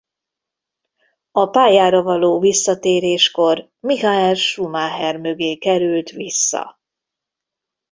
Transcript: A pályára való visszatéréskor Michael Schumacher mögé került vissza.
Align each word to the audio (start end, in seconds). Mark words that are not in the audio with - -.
A 1.31 1.49
pályára 1.49 2.03
való 2.03 2.39
visszatéréskor 2.39 3.69
Michael 3.79 4.35
Schumacher 4.35 5.17
mögé 5.17 5.55
került 5.57 6.09
vissza. 6.09 6.79